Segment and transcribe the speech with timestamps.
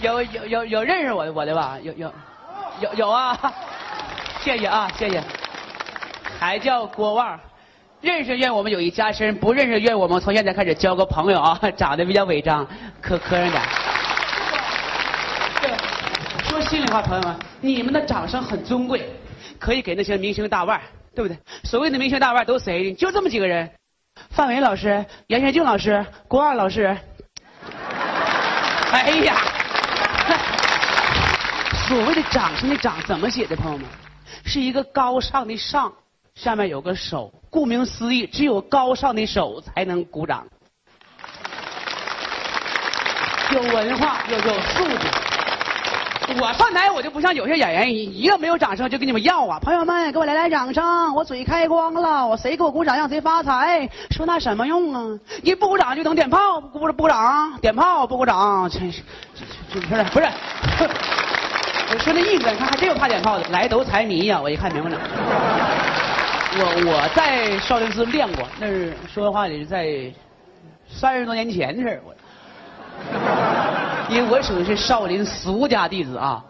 [0.00, 1.78] 有有有有认识我的我的吧？
[1.82, 2.12] 有有
[2.80, 3.38] 有有啊！
[4.40, 5.22] 谢谢啊，谢谢。
[6.38, 7.38] 还叫郭旺，
[8.00, 11.60] 认识愿我们友谊加深，不认识愿我们从现在开始交个朋友啊！
[11.76, 12.66] 长得比较违章，
[13.02, 13.62] 磕磕碜点。
[15.60, 15.70] 对，
[16.48, 19.06] 说心里话，朋友们，你们的掌声很尊贵，
[19.58, 20.80] 可以给那些明星大腕，
[21.14, 21.36] 对不对？
[21.64, 22.94] 所谓的明星大腕都谁？
[22.94, 23.70] 就这么几个人：
[24.30, 26.96] 范伟老师、严学静老师、郭二老师。
[28.92, 29.36] 哎呀，
[31.90, 33.84] 所谓的掌声的掌怎么写的，朋友们？
[34.44, 35.92] 是一个高尚的上，
[36.36, 37.32] 下面有个手。
[37.50, 40.46] 顾名思义，只有高尚的手才能鼓掌。
[43.50, 46.40] 有文化，有有素质。
[46.40, 49.58] 我上台，我就不像有些演员，一个没有掌声就跟你们要啊！
[49.58, 51.12] 朋友们，给我来来掌声！
[51.16, 53.90] 我嘴开光了，我谁给我鼓掌让谁发财。
[54.12, 55.18] 说那什么用啊？
[55.42, 59.02] 你不鼓掌就等点炮，不不鼓掌，点炮不鼓掌，真是，
[59.72, 60.28] 不是不是。
[61.92, 64.40] 我说那意思，你看还真有怕点炮的，来都财迷呀！
[64.40, 64.98] 我一看明白了。
[66.56, 70.12] 我我在少林寺练过，那是说实话得在
[70.88, 72.00] 三十多年前的事儿。
[72.06, 72.14] 我。
[74.08, 76.44] 因为我属于是少林俗家弟子啊，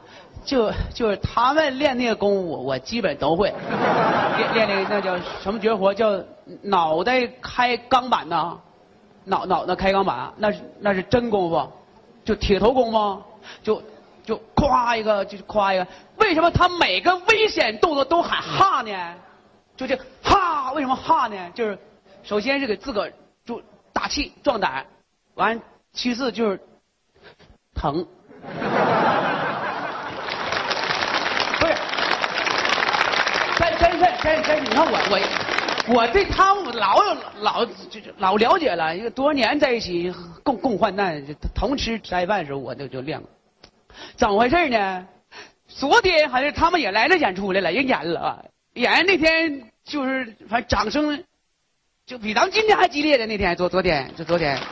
[0.44, 3.50] 就就是他们练那个功夫，我基本都会。
[4.36, 5.94] 练练那个那叫什么绝活？
[5.94, 6.22] 叫
[6.60, 8.58] 脑袋开钢板呐，
[9.24, 11.66] 脑脑袋开钢板，那是那是真功夫，
[12.26, 13.22] 就铁头功吗？
[13.62, 13.82] 就
[14.24, 15.86] 就咵一个，就夸一个。
[16.16, 19.14] 为什么他每个危险动作都喊哈呢？
[19.76, 21.50] 就这哈，为什么哈呢？
[21.54, 21.78] 就是
[22.22, 23.12] 首先是给自个儿
[23.44, 23.62] 就
[23.92, 24.86] 打气壮胆，
[25.34, 25.60] 完
[25.92, 26.60] 其次就是。
[27.72, 28.04] 疼，
[31.60, 31.74] 不是，
[33.56, 40.12] 真真是真真，你看我我我对他们老有老就老了解了，因为多年在一起
[40.42, 41.24] 共共患难，
[41.54, 43.30] 同吃斋饭时候我就就练过。
[44.16, 45.06] 怎么回事呢？
[45.68, 51.22] 昨天好像他们也来了演出来了，也演了，演那天就是反正掌声
[52.06, 54.58] 就比咱们今天还激烈的那天，昨昨天就昨天，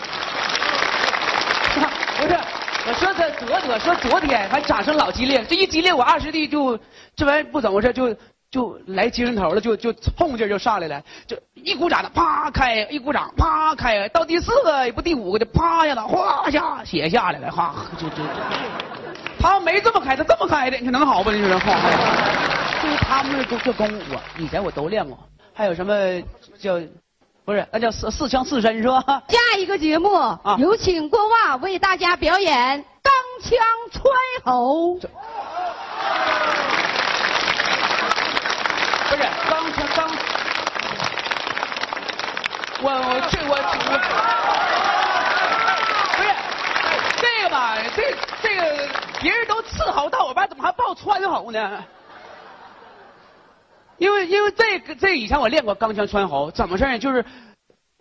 [2.19, 2.39] 不是。
[2.87, 6.79] 我说他昨昨说昨天反正掌声老激烈，这一激烈我二师弟就
[7.15, 8.17] 这玩意不怎么回事，就
[8.50, 18.23] 就来精神头了，就就冲劲就上来了，就一鼓掌的啪开，一鼓掌啪开，到第四个也不第五个就啪一下子哗下血下来了，哗就就
[19.41, 21.31] 他没这么开，他这么开的，你能好不？
[21.31, 21.75] 你说哗，
[22.82, 25.19] 就是他们这这功我以前我都练过，
[25.54, 25.94] 还有什么
[26.59, 26.81] 叫？
[27.44, 29.03] 不是，那叫四四枪四身是吧？
[29.28, 30.10] 下一个节目，
[30.59, 33.10] 有请郭袜为大家表演钢
[33.41, 33.59] 枪
[33.91, 34.04] 穿
[34.44, 34.99] 喉。
[39.09, 40.10] 不是钢枪钢，
[42.82, 43.56] 我我这我我，
[46.19, 46.26] 不是
[47.16, 47.78] 这个吧？
[47.97, 47.99] 这
[48.43, 48.60] 这个
[49.21, 51.84] 别人都伺候到我班，怎么还报穿喉呢？
[53.99, 56.99] 因为因为这个这以前我练过钢枪穿喉，怎么事呢？
[56.99, 57.25] 就是，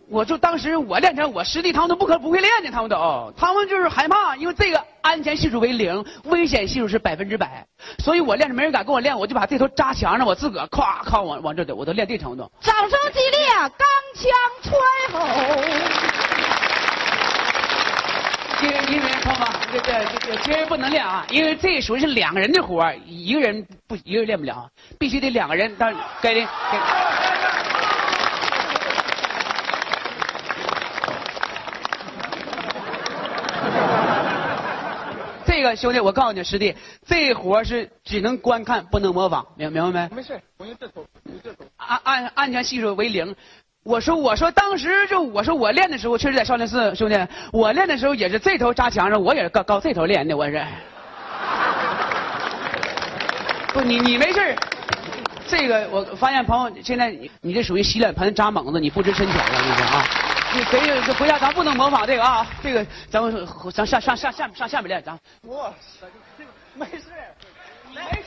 [0.09, 7.65] 我就当时我练成我师弟他们都不可不会练的，他们都，他们就是害怕，因为这个安全系数为零，危险系数是百分之百，
[7.97, 12.51] 所以我练着没人敢跟我练，我就把这头扎墙上，我自个儿咵靠往往这走，我都练这程度。
[12.61, 14.29] 掌声激烈，钢枪
[14.61, 14.71] 穿
[15.13, 15.17] 喉。
[18.61, 19.47] 因为因为朋友们，
[20.27, 25.73] 这这这这别人不能练啊，因为这属于是两个人的活一个人不一个人练不了，必须得两个人。
[25.79, 26.47] 但该的给。
[35.45, 40.17] 这个兄弟，我告诉你，师弟，这活是只能观看，不能模仿，明明白没？
[40.17, 41.63] 没事，我用这头，用这头。
[41.77, 43.33] 安安安全系数为零。
[43.87, 47.17] 我说，我说，当时就我说我练的时候，确实在少林寺，兄弟，
[47.53, 50.59] 我练的时候也是这头扎墙上，我也是高高这头练的，我是。
[53.71, 54.53] 不，你你没事
[55.47, 60.03] 这个我发现朋友现在你你这属于洗脸盆扎猛子，你不知深浅了，你说啊？
[60.53, 65.17] 你可以回家咱不能模仿这个啊，这个咱们咱上上上上上下面练，咱。
[65.43, 66.05] 哇塞，
[66.75, 67.03] 没事，
[67.95, 68.26] 没事。